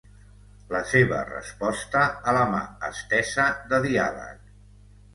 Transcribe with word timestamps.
La 0.71 0.79
seva 0.91 1.19
resposta 1.27 2.03
a 2.09 2.35
la 2.39 2.49
mà 2.57 2.65
estesa 2.91 3.49
de 3.71 3.85
diàleg. 3.89 4.55